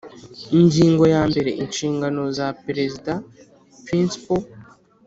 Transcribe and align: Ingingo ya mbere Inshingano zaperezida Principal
Ingingo 0.59 1.03
ya 1.13 1.21
mbere 1.29 1.49
Inshingano 1.63 2.21
zaperezida 2.37 3.11
Principal 3.87 4.41